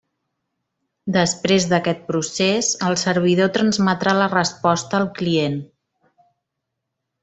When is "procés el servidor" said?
2.09-3.53